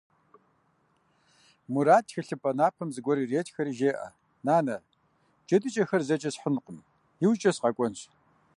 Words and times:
Мурат, 1.71 2.03
тхылъымпӀэ 2.07 2.51
напэм 2.57 2.89
зыгуэр 2.95 3.19
иретхэри, 3.21 3.73
жеӀэ:- 3.77 4.07
Нанэ, 4.45 4.77
джэдыкӀэхэр 5.45 6.03
зэкӀэ 6.07 6.29
схьынкъым, 6.35 6.77
иужькӀэ 7.23 7.51
сыкъэкӀуэнщ. 7.55 8.01